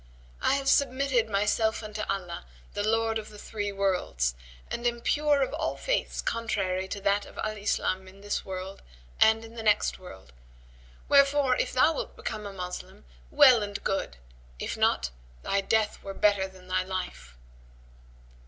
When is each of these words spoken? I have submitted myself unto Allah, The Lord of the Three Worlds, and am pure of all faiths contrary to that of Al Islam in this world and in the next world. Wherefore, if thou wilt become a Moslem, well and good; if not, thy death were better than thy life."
I 0.41 0.55
have 0.55 0.67
submitted 0.67 1.29
myself 1.29 1.83
unto 1.83 2.01
Allah, 2.09 2.47
The 2.73 2.81
Lord 2.83 3.19
of 3.19 3.29
the 3.29 3.37
Three 3.37 3.71
Worlds, 3.71 4.33
and 4.71 4.87
am 4.87 4.99
pure 4.99 5.43
of 5.43 5.53
all 5.53 5.77
faiths 5.77 6.23
contrary 6.23 6.87
to 6.87 6.99
that 7.01 7.27
of 7.27 7.37
Al 7.37 7.55
Islam 7.55 8.07
in 8.07 8.21
this 8.21 8.43
world 8.43 8.81
and 9.19 9.45
in 9.45 9.53
the 9.53 9.61
next 9.61 9.99
world. 9.99 10.33
Wherefore, 11.07 11.55
if 11.55 11.71
thou 11.71 11.93
wilt 11.93 12.15
become 12.15 12.47
a 12.47 12.51
Moslem, 12.51 13.05
well 13.29 13.61
and 13.61 13.83
good; 13.83 14.17
if 14.57 14.75
not, 14.75 15.11
thy 15.43 15.61
death 15.61 16.01
were 16.01 16.15
better 16.15 16.47
than 16.47 16.67
thy 16.67 16.81
life." 16.83 17.37